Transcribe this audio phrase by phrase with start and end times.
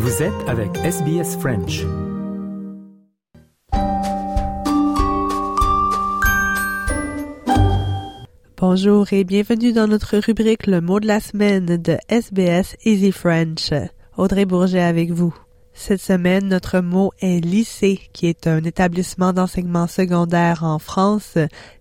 [0.00, 1.84] Vous êtes avec SBS French.
[8.56, 13.72] Bonjour et bienvenue dans notre rubrique Le mot de la semaine de SBS Easy French.
[14.16, 15.34] Audrey Bourget avec vous.
[15.72, 21.36] Cette semaine, notre mot est lycée, qui est un établissement d'enseignement secondaire en France,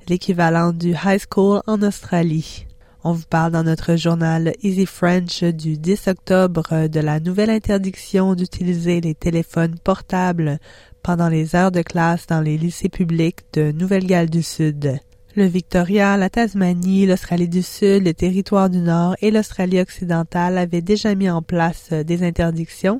[0.09, 2.66] l'équivalent du high school en Australie.
[3.09, 8.35] On vous parle dans notre journal Easy French du 10 octobre de la nouvelle interdiction
[8.35, 10.59] d'utiliser les téléphones portables
[11.03, 14.99] pendant les heures de classe dans les lycées publics de Nouvelle-Galles du Sud.
[15.37, 20.81] Le Victoria, la Tasmanie, l'Australie du Sud, le territoire du Nord et l'Australie occidentale avaient
[20.81, 22.99] déjà mis en place des interdictions.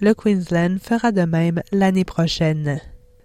[0.00, 2.80] Le Queensland fera de même l'année prochaine.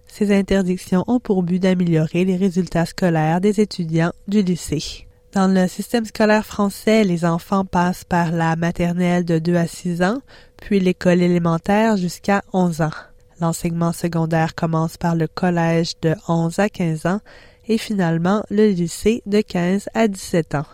[0.06, 5.08] Ces interdictions ont pour but d'améliorer les résultats scolaires des étudiants du lycée.
[5.32, 10.02] Dans le système scolaire français, les enfants passent par la maternelle de 2 à 6
[10.02, 10.20] ans,
[10.58, 12.90] puis l'école élémentaire jusqu'à 11 ans.
[13.40, 17.20] L'enseignement secondaire commence par le collège de 11 à 15 ans
[17.66, 20.66] et finalement le lycée de 15 à 17 ans.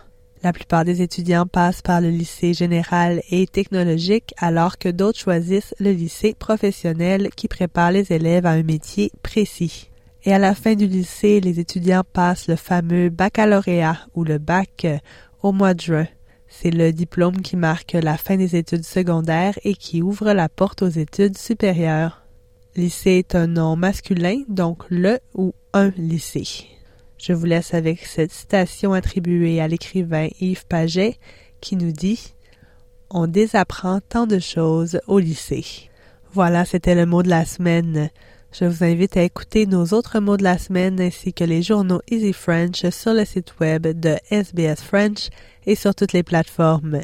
[0.43, 5.73] La plupart des étudiants passent par le lycée général et technologique alors que d'autres choisissent
[5.79, 9.89] le lycée professionnel qui prépare les élèves à un métier précis.
[10.29, 14.85] Et à la fin du lycée, les étudiants passent le fameux baccalauréat ou le bac
[14.85, 14.99] euh,
[15.41, 16.07] au mois de juin.
[16.47, 20.83] C'est le diplôme qui marque la fin des études secondaires et qui ouvre la porte
[20.83, 22.21] aux études supérieures.
[22.75, 26.67] Lycée est un nom masculin, donc le ou un lycée.
[27.17, 31.17] Je vous laisse avec cette citation attribuée à l'écrivain Yves Paget
[31.59, 32.35] qui nous dit
[33.09, 35.89] On désapprend tant de choses au lycée.
[36.33, 38.11] Voilà, c'était le mot de la semaine.
[38.51, 42.01] Je vous invite à écouter nos autres mots de la semaine ainsi que les journaux
[42.09, 45.29] Easy French sur le site web de SBS French
[45.65, 47.01] et sur toutes les plateformes.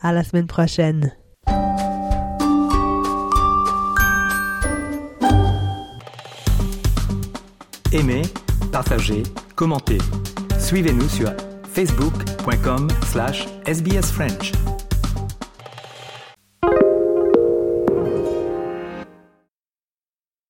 [0.00, 1.12] À la semaine prochaine.
[7.92, 8.22] Aimez,
[8.70, 9.22] partagez,
[9.56, 9.98] commentez.
[10.58, 11.32] Suivez-nous sur
[11.72, 14.52] facebook.com slash sbsfrench.